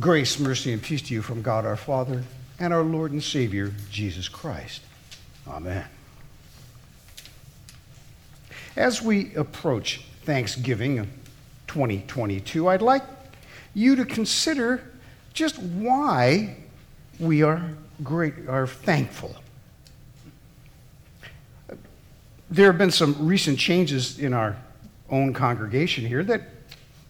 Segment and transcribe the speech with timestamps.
[0.00, 2.22] Grace, mercy, and peace to you from God our Father
[2.58, 4.82] and our Lord and Savior, Jesus Christ.
[5.46, 5.84] Amen.
[8.74, 11.08] As we approach Thanksgiving
[11.68, 13.04] 2022, I'd like
[13.74, 14.82] you to consider
[15.32, 16.56] just why
[17.18, 17.70] we are
[18.02, 19.36] great are thankful.
[22.50, 24.56] There have been some recent changes in our
[25.08, 26.42] own congregation here that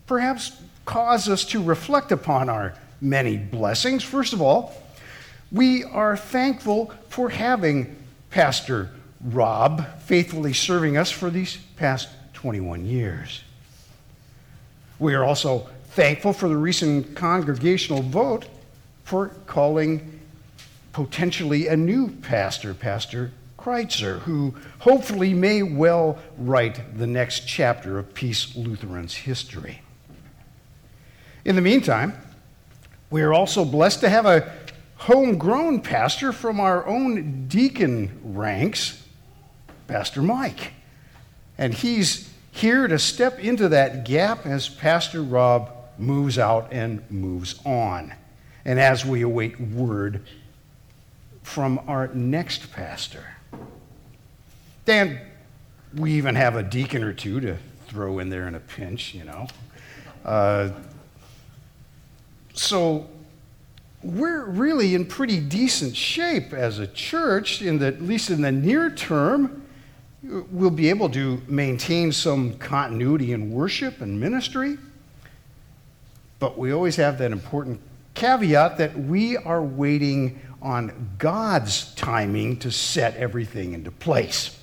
[0.07, 0.53] perhaps
[0.87, 4.03] cause us to reflect upon our many blessings.
[4.03, 4.75] First of all,
[5.53, 7.95] we are thankful for having
[8.31, 8.91] Pastor
[9.23, 13.43] Rob faithfully serving us for these past 21 years.
[14.99, 18.47] We are also thankful for the recent congregational vote
[19.05, 20.21] for calling
[20.93, 28.15] potentially a new pastor, Pastor Kreitzer, who hopefully may well write the next chapter of
[28.15, 29.81] Peace Lutheran's history.
[31.47, 32.13] In the meantime,
[33.09, 34.53] we are also blessed to have a
[34.97, 39.01] homegrown pastor from our own deacon ranks,
[39.87, 40.73] Pastor Mike.
[41.57, 47.61] And he's here to step into that gap as Pastor Rob moves out and moves
[47.65, 48.13] on.
[48.65, 50.25] And as we await word
[51.45, 53.25] from our next pastor.
[54.85, 55.21] Dan,
[55.95, 57.57] we even have a deacon or two to
[57.87, 59.47] throw in there in a pinch, you know.
[60.25, 60.71] Uh,
[62.57, 63.07] so
[64.03, 68.91] we're really in pretty decent shape as a church, in at least in the near
[68.91, 69.63] term.
[70.23, 74.79] We'll be able to maintain some continuity in worship and ministry.
[76.39, 77.81] But we always have that important
[78.15, 84.59] caveat that we are waiting on God's timing to set everything into place.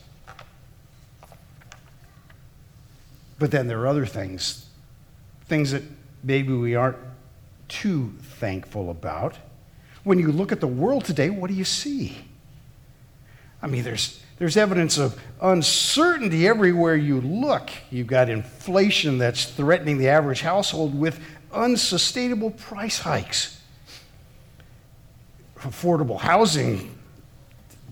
[3.39, 4.65] But then there are other things,
[5.45, 5.83] things that
[6.23, 6.97] maybe we aren't
[7.67, 9.37] too thankful about.
[10.03, 12.17] When you look at the world today, what do you see?
[13.61, 17.69] I mean, there's, there's evidence of uncertainty everywhere you look.
[17.89, 21.19] You've got inflation that's threatening the average household with
[21.53, 23.61] unsustainable price hikes.
[25.59, 26.93] Affordable housing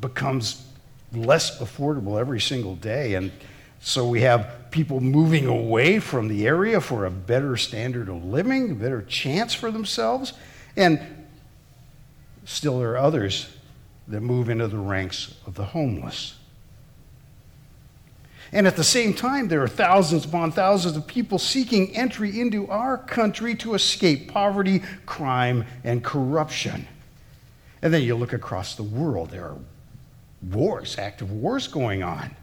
[0.02, 0.66] becomes
[1.14, 3.32] less affordable every single day, and
[3.80, 8.72] so we have people moving away from the area for a better standard of living,
[8.72, 10.34] a better chance for themselves.
[10.76, 11.02] And
[12.46, 13.50] still, there are others
[14.08, 16.36] that move into the ranks of the homeless.
[18.54, 22.68] And at the same time, there are thousands upon thousands of people seeking entry into
[22.68, 26.88] our country to escape poverty, crime, and corruption.
[27.82, 29.58] And then you look across the world, there are
[30.42, 32.36] wars, active wars going on.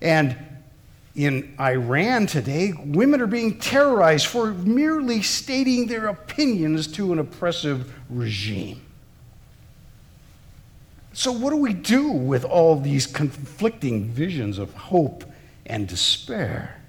[0.00, 0.36] And
[1.16, 7.90] in Iran today, women are being terrorized for merely stating their opinions to an oppressive
[8.10, 8.82] regime.
[11.14, 15.24] So, what do we do with all these conflicting visions of hope
[15.64, 16.82] and despair?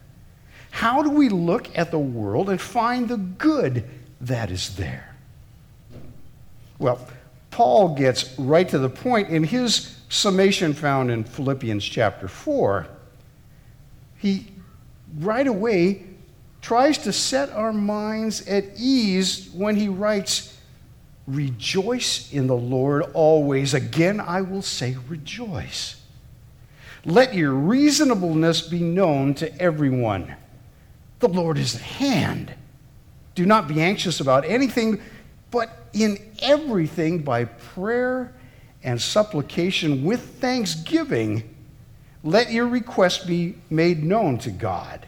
[0.71, 3.85] How do we look at the world and find the good
[4.19, 5.15] that is there?
[6.79, 7.07] Well,
[7.49, 12.88] Paul gets right to the point in his summation found in Philippians chapter 4
[14.17, 14.47] he
[15.19, 16.03] right away
[16.61, 20.57] tries to set our minds at ease when he writes,
[21.28, 23.73] Rejoice in the Lord always.
[23.73, 26.01] Again, I will say, rejoice.
[27.03, 30.35] Let your reasonableness be known to everyone.
[31.19, 32.53] The Lord is at hand.
[33.35, 35.01] Do not be anxious about anything,
[35.51, 38.33] but in everything by prayer
[38.83, 41.56] and supplication with thanksgiving
[42.23, 45.07] let your request be made known to God.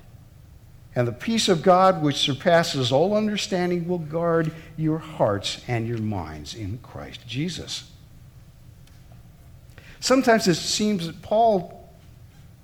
[0.96, 6.00] And the peace of God, which surpasses all understanding, will guard your hearts and your
[6.00, 7.92] minds in Christ Jesus.
[10.00, 11.90] Sometimes it seems that Paul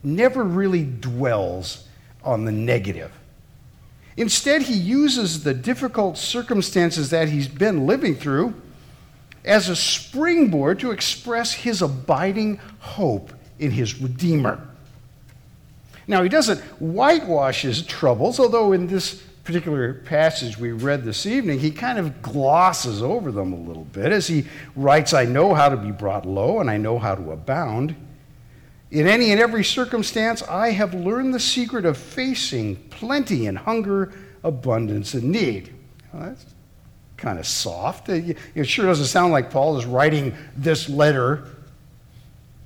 [0.04, 1.88] never really dwells
[2.24, 3.12] on the negative.
[4.18, 8.54] Instead, he uses the difficult circumstances that he's been living through
[9.44, 14.68] as a springboard to express his abiding hope in his Redeemer.
[16.08, 21.60] Now, he doesn't whitewash his troubles, although in this particular passage we read this evening,
[21.60, 25.70] he kind of glosses over them a little bit as he writes, I know how
[25.70, 27.96] to be brought low and I know how to abound.
[28.92, 34.14] In any and every circumstance, I have learned the secret of facing plenty and hunger,
[34.44, 35.74] abundance and need.
[36.14, 36.46] Well, that's
[37.18, 38.10] kind of soft.
[38.10, 41.46] It sure doesn't sound like Paul is writing this letter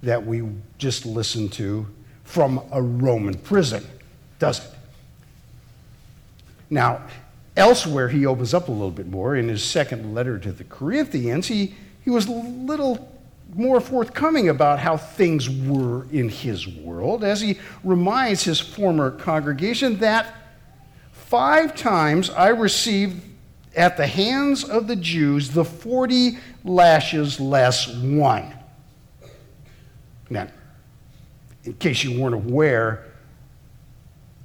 [0.03, 0.47] that we
[0.77, 1.87] just listened to
[2.23, 3.85] from a Roman prison,
[4.39, 4.71] does it?
[6.69, 7.01] Now,
[7.59, 9.35] Elsewhere, he opens up a little bit more.
[9.35, 11.75] In his second letter to the Corinthians, he,
[12.05, 13.13] he was a little
[13.53, 19.97] more forthcoming about how things were in his world as he reminds his former congregation
[19.99, 20.35] that
[21.11, 23.21] five times I received
[23.75, 28.53] at the hands of the Jews the 40 lashes less one.
[30.29, 30.47] Now,
[31.63, 33.05] in case you weren't aware,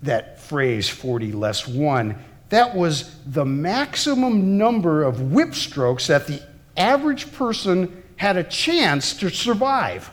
[0.03, 2.17] that phrase 40 less one,
[2.51, 6.43] that was the maximum number of whip strokes that the
[6.77, 10.11] average person had a chance to survive.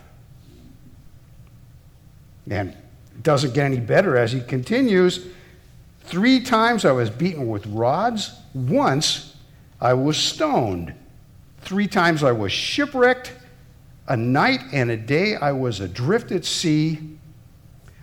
[2.50, 5.27] And it doesn't get any better as he continues.
[6.01, 8.33] Three times I was beaten with rods.
[8.53, 9.35] Once
[9.79, 10.94] I was stoned.
[11.62, 13.33] Three times I was shipwrecked.
[14.07, 17.00] A night and a day I was adrift at sea.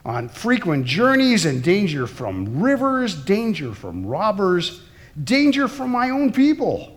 [0.05, 4.83] On frequent journeys and danger from rivers, danger from robbers,
[5.23, 6.97] danger from my own people,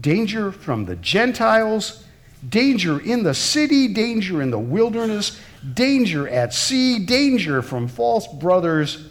[0.00, 2.04] danger from the Gentiles
[2.48, 5.40] danger in the city, danger in the wilderness,
[5.74, 9.08] danger at sea, danger from false brothers,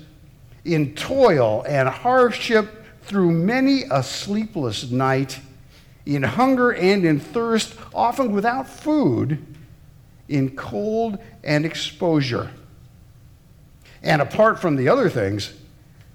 [0.65, 5.39] in toil and hardship through many a sleepless night,
[6.15, 9.45] in hunger and in thirst, often without food,
[10.29, 12.49] in cold and exposure.
[14.01, 15.53] And apart from the other things,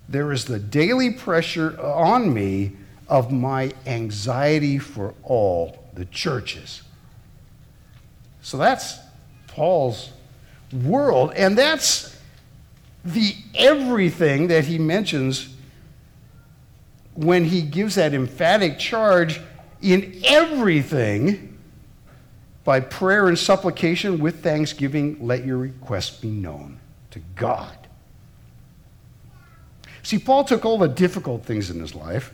[0.08, 2.72] there is the daily pressure on me
[3.06, 6.82] of my anxiety for all the churches.
[8.40, 8.98] So that's
[9.46, 10.10] Paul's
[10.72, 12.16] world, and that's
[13.04, 15.54] the everything that he mentions
[17.14, 19.38] when he gives that emphatic charge
[19.82, 21.58] in everything
[22.64, 26.78] by prayer and supplication with thanksgiving, let your requests be known
[27.10, 27.76] to God.
[30.04, 32.32] See, Paul took all the difficult things in his life,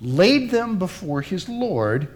[0.00, 2.08] laid them before his Lord,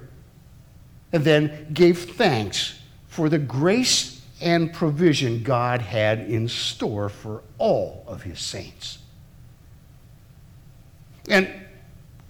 [1.13, 8.05] and then gave thanks for the grace and provision God had in store for all
[8.07, 8.99] of his saints.
[11.29, 11.49] And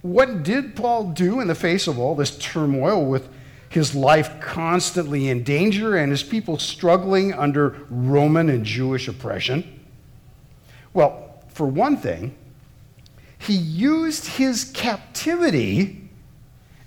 [0.01, 3.27] what did Paul do in the face of all this turmoil with
[3.69, 9.79] his life constantly in danger and his people struggling under Roman and Jewish oppression?
[10.93, 12.35] Well, for one thing,
[13.37, 16.09] he used his captivity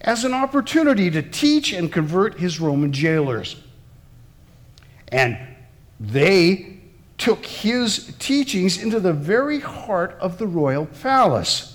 [0.01, 3.57] as an opportunity to teach and convert his Roman jailers.
[5.09, 5.39] And
[6.01, 6.81] they
[7.19, 11.72] took his teachings into the very heart of the royal palace.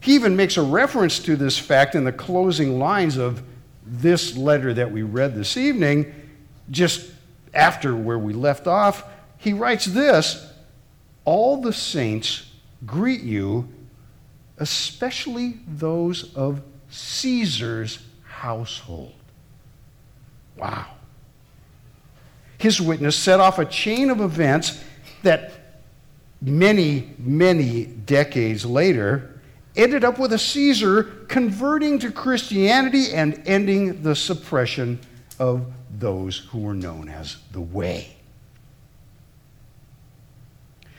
[0.00, 3.42] He even makes a reference to this fact in the closing lines of
[3.84, 6.14] this letter that we read this evening,
[6.70, 7.10] just
[7.54, 9.04] after where we left off.
[9.38, 10.52] He writes this
[11.24, 12.50] All the saints
[12.86, 13.68] greet you,
[14.58, 19.14] especially those of Caesar's household.
[20.56, 20.86] Wow.
[22.58, 24.82] His witness set off a chain of events
[25.22, 25.80] that
[26.40, 29.37] many, many decades later
[29.76, 34.98] ended up with a Caesar converting to Christianity and ending the suppression
[35.38, 35.66] of
[35.98, 38.16] those who were known as the Way.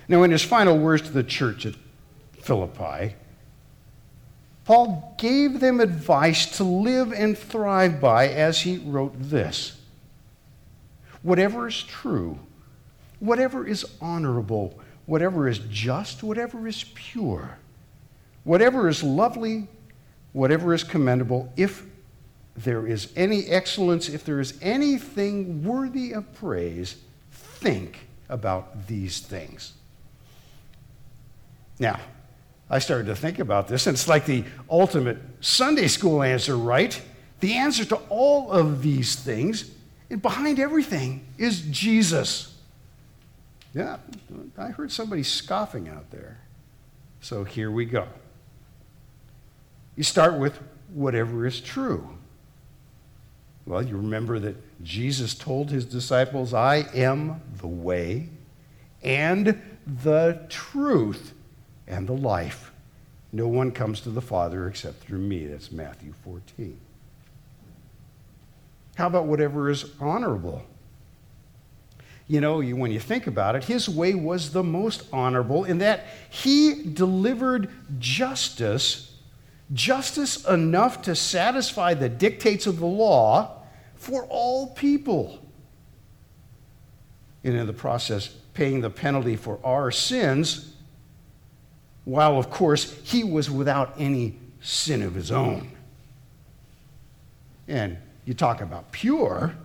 [0.08, 1.76] Now, in his final words to the church at
[2.42, 3.16] Philippi,
[4.66, 9.80] Paul gave them advice to live and thrive by as he wrote this
[11.22, 12.40] Whatever is true,
[13.20, 17.58] whatever is honorable, whatever is just, whatever is pure,
[18.44, 19.68] whatever is lovely,
[20.34, 21.86] whatever is commendable, if
[22.56, 26.98] there is any excellence, if there is anything worthy of praise,
[27.32, 29.74] think about these things.
[31.80, 32.00] Now,
[32.70, 37.02] I started to think about this, and it's like the ultimate Sunday school answer, right?
[37.40, 39.72] The answer to all of these things,
[40.10, 42.56] and behind everything, is Jesus.
[43.74, 43.98] Yeah,
[44.58, 46.40] I heard somebody scoffing out there.
[47.22, 48.08] So here we go.
[50.00, 50.58] You start with
[50.94, 52.08] whatever is true.
[53.66, 58.30] Well, you remember that Jesus told his disciples, I am the way
[59.04, 61.34] and the truth
[61.86, 62.72] and the life.
[63.34, 65.48] No one comes to the Father except through me.
[65.48, 66.80] That's Matthew 14.
[68.96, 70.64] How about whatever is honorable?
[72.30, 76.06] You know, when you think about it, his way was the most honorable in that
[76.30, 79.09] he delivered justice,
[79.74, 83.62] justice enough to satisfy the dictates of the law
[83.96, 85.40] for all people.
[87.44, 90.74] And in the process, paying the penalty for our sins
[92.06, 95.72] while, of course, he was without any sin of his own.
[97.68, 99.56] And you talk about pure.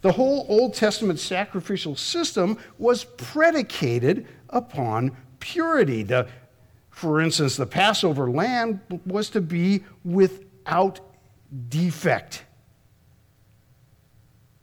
[0.00, 6.02] The whole Old Testament sacrificial system was predicated upon purity.
[6.02, 6.26] The,
[6.92, 11.00] for instance, the Passover lamb was to be without
[11.68, 12.44] defect.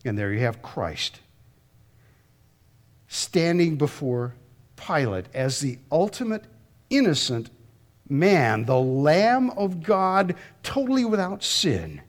[0.05, 1.19] And there you have Christ
[3.07, 4.35] standing before
[4.75, 6.45] Pilate as the ultimate
[6.89, 7.49] innocent
[8.07, 12.01] man, the Lamb of God, totally without sin.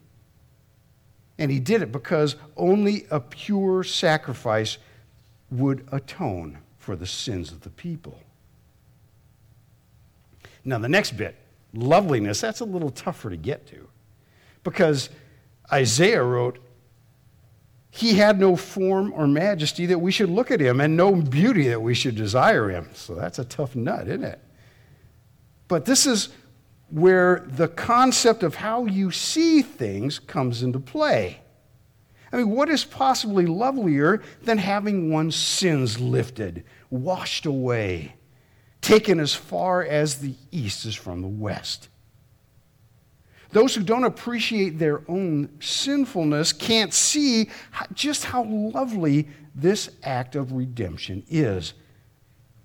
[1.39, 4.77] And he did it because only a pure sacrifice
[5.51, 8.21] would atone for the sins of the people.
[10.65, 11.37] Now, the next bit,
[11.73, 13.89] loveliness, that's a little tougher to get to
[14.63, 15.11] because
[15.73, 16.59] Isaiah wrote,
[17.91, 21.69] He had no form or majesty that we should look at him, and no beauty
[21.69, 22.89] that we should desire him.
[22.95, 24.41] So that's a tough nut, isn't it?
[25.69, 26.31] But this is
[26.91, 31.41] where the concept of how you see things comes into play.
[32.33, 38.15] I mean, what is possibly lovelier than having one's sins lifted, washed away,
[38.81, 41.89] taken as far as the east is from the west?
[43.53, 47.51] Those who don't appreciate their own sinfulness can't see
[47.95, 51.75] just how lovely this act of redemption is.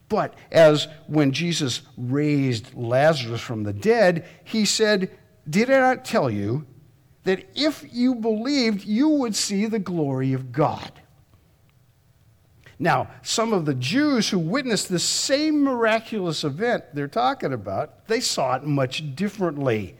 [0.07, 5.09] But as when Jesus raised Lazarus from the dead, he said,
[5.49, 6.65] Did I not tell you
[7.23, 10.91] that if you believed, you would see the glory of God?
[12.77, 18.19] Now, some of the Jews who witnessed the same miraculous event they're talking about, they
[18.19, 19.95] saw it much differently.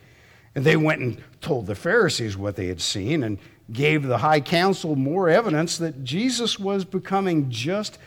[0.53, 3.37] And they went and told the Pharisees what they had seen and
[3.71, 7.97] gave the high council more evidence that Jesus was becoming just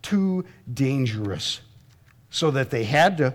[0.00, 1.60] too dangerous,
[2.30, 3.34] so that they had to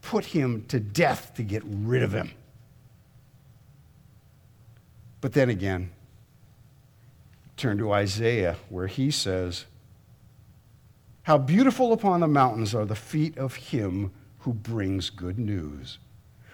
[0.00, 2.30] put him to death to get rid of him.
[5.20, 5.90] But then again,
[7.56, 9.66] turn to Isaiah, where he says,
[11.26, 15.98] How beautiful upon the mountains are the feet of him who brings good news,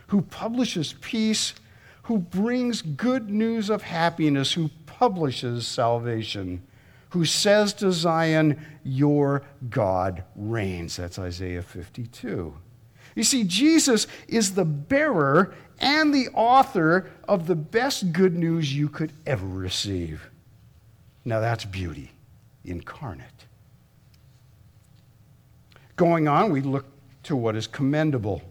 [0.08, 1.54] who publishes peace,
[2.04, 6.62] who brings good news of happiness, who publishes salvation
[7.12, 10.96] who says to Zion, Your God reigns.
[10.96, 12.54] That's Isaiah 52.
[13.14, 18.88] You see, Jesus is the bearer and the author of the best good news you
[18.88, 20.30] could ever receive.
[21.26, 22.12] Now that's beauty
[22.64, 23.44] incarnate.
[25.96, 26.87] Going on, we look
[27.25, 28.42] to what is commendable.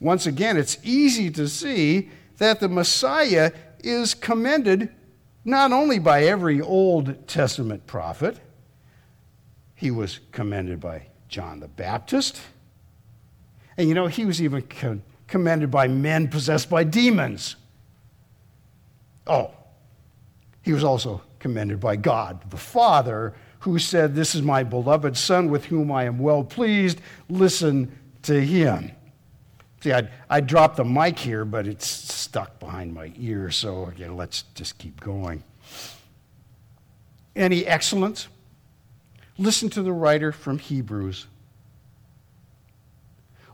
[0.00, 3.52] Once again, it's easy to see that the Messiah
[3.84, 4.90] is commended
[5.44, 8.38] not only by every Old Testament prophet,
[9.74, 12.40] he was commended by John the Baptist.
[13.76, 14.64] And you know, he was even
[15.26, 17.56] commended by men possessed by demons.
[19.26, 19.52] Oh,
[20.62, 25.50] he was also commended by God the Father, who said, This is my beloved Son
[25.50, 27.00] with whom I am well pleased.
[27.28, 28.92] Listen to him.
[29.80, 34.16] See, I I dropped the mic here, but it's stuck behind my ear, so again,
[34.16, 35.42] let's just keep going.
[37.34, 38.28] Any excellence?
[39.38, 41.26] Listen to the writer from Hebrews.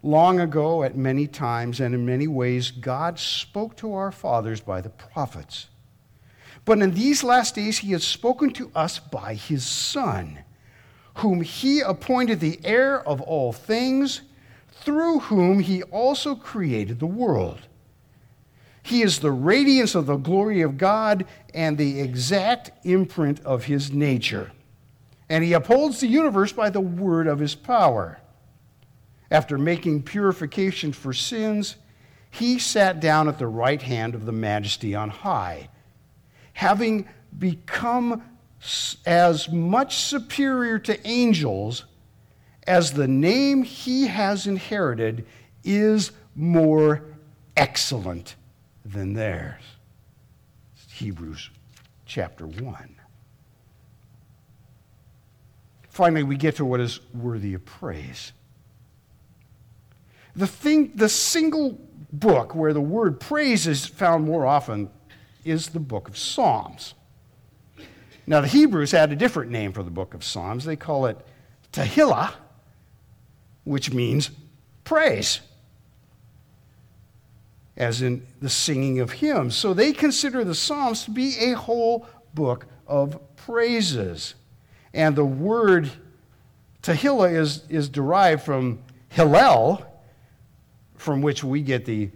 [0.02, 4.80] Long ago, at many times and in many ways, God spoke to our fathers by
[4.80, 5.68] the prophets.
[6.68, 10.38] But in these last days, He has spoken to us by His Son,
[11.16, 14.20] whom He appointed the heir of all things
[14.88, 17.60] through whom he also created the world.
[18.82, 23.92] He is the radiance of the glory of God and the exact imprint of his
[23.92, 24.52] nature.
[25.28, 28.20] And he upholds the universe by the word of his power.
[29.30, 31.76] After making purification for sins,
[32.30, 35.68] he sat down at the right hand of the majesty on high,
[36.58, 37.06] having
[37.38, 38.20] become
[39.06, 41.84] as much superior to angels
[42.66, 45.24] as the name he has inherited
[45.62, 47.00] is more
[47.56, 48.34] excellent
[48.84, 49.62] than theirs.
[50.94, 51.48] Hebrews
[52.06, 52.96] chapter 1.
[55.90, 58.32] Finally, we get to what is worthy of praise.
[60.34, 61.78] The, thing, the single
[62.12, 64.90] book where the word praise is found more often
[65.49, 66.95] is the book of Psalms.
[68.26, 70.64] Now, the Hebrews had a different name for the book of Psalms.
[70.64, 71.17] They call it
[71.73, 72.33] Tehillah,
[73.64, 74.31] which means
[74.85, 75.40] praise,
[77.76, 79.57] as in the singing of hymns.
[79.57, 84.35] So they consider the Psalms to be a whole book of praises.
[84.93, 85.90] And the word
[86.83, 89.85] Tehillah is, is derived from Hillel,
[90.97, 92.11] from which we get the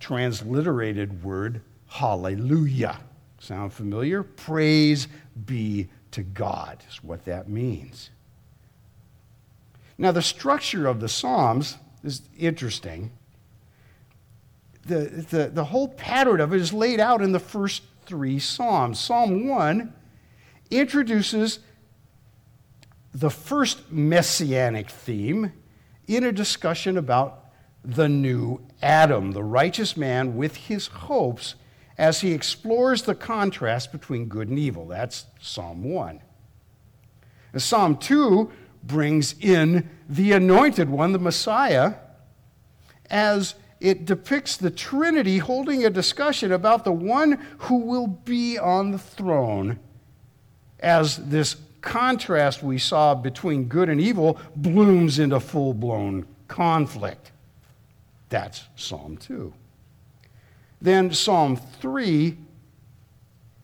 [0.00, 3.00] transliterated word hallelujah.
[3.40, 4.22] Sound familiar?
[4.22, 5.08] Praise
[5.46, 8.10] be to God is what that means.
[9.96, 13.10] Now, the structure of the Psalms is interesting.
[14.86, 18.98] The, the, the whole pattern of it is laid out in the first three Psalms.
[18.98, 19.92] Psalm 1
[20.70, 21.58] introduces
[23.12, 25.52] the first messianic theme
[26.06, 27.44] in a discussion about
[27.84, 31.54] the new Adam, the righteous man with his hopes,
[31.98, 34.86] as he explores the contrast between good and evil.
[34.86, 36.20] That's Psalm 1.
[37.52, 38.50] And Psalm 2
[38.84, 41.94] brings in the anointed one, the Messiah,
[43.10, 48.92] as it depicts the Trinity holding a discussion about the one who will be on
[48.92, 49.78] the throne
[50.80, 57.32] as this contrast we saw between good and evil blooms into full blown conflict.
[58.28, 59.52] That's Psalm 2.
[60.80, 62.36] Then Psalm 3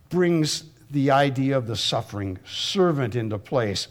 [0.09, 3.89] brings the idea of the suffering servant into place.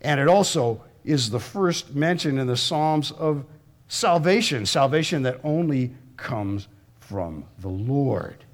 [0.00, 3.44] And it also is the first mention in the Psalms of
[3.88, 6.68] salvation, salvation that only comes
[6.98, 8.44] from the Lord.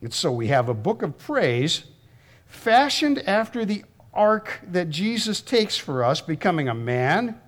[0.00, 1.84] And so we have a book of praise
[2.46, 7.40] fashioned after the arc that Jesus takes for us, becoming a man,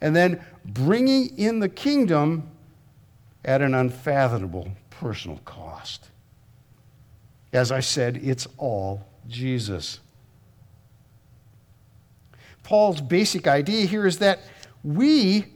[0.00, 2.50] and then bringing in the kingdom
[3.48, 6.10] at an unfathomable personal cost.
[7.50, 10.00] As I said, it's all Jesus.
[12.62, 14.40] Paul's basic idea here is that
[14.84, 15.46] we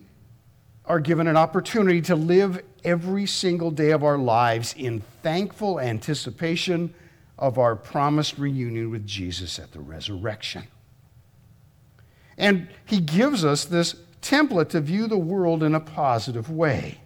[0.87, 6.94] are given an opportunity to live every single day of our lives in thankful anticipation
[7.38, 10.62] of our promised reunion with Jesus at the resurrection.
[12.38, 16.99] And he gives us this template to view the world in a positive way.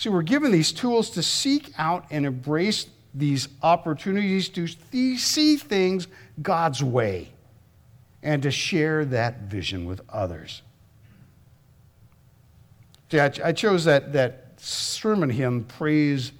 [0.00, 6.08] So we're given these tools to seek out and embrace these opportunities to see things
[6.40, 7.28] God's way
[8.22, 10.62] and to share that vision with others.
[13.10, 16.32] See, I, I chose that, that sermon hymn, Praise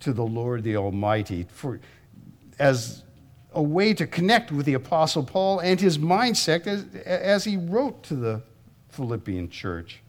[0.00, 1.80] to the Lord the Almighty, for,
[2.58, 3.02] as
[3.52, 8.02] a way to connect with the Apostle Paul and his mindset as, as he wrote
[8.04, 8.40] to the
[8.88, 10.00] Philippian church.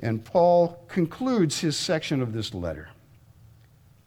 [0.00, 2.88] And Paul concludes his section of this letter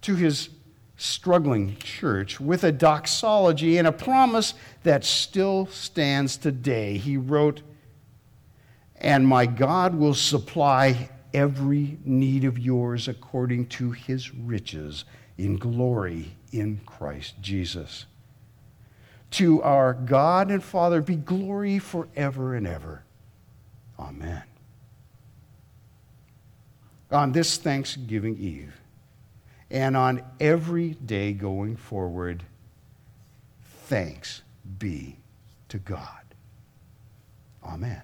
[0.02, 0.50] to his
[0.98, 4.54] struggling church with a doxology and a promise
[4.84, 6.98] that still stands today.
[6.98, 7.62] He wrote,
[8.96, 15.06] And my God will supply every need of yours according to his riches
[15.38, 18.06] in glory in Christ Jesus.
[19.32, 23.04] To our God and Father be glory forever and ever.
[23.98, 24.44] Amen.
[27.14, 28.74] On this Thanksgiving Eve,
[29.70, 32.44] and on every day going forward,
[33.86, 34.42] thanks
[34.80, 35.18] be
[35.70, 36.24] to God.
[37.64, 38.02] Amen.